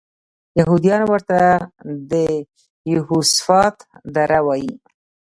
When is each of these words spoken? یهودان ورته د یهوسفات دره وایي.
یهودان 0.59 1.01
ورته 1.11 1.39
د 2.11 2.13
یهوسفات 2.93 3.75
دره 4.13 4.39
وایي. 4.45 4.73